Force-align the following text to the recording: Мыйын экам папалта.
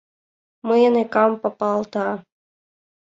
Мыйын 0.67 0.95
экам 1.03 1.31
папалта. 1.41 2.07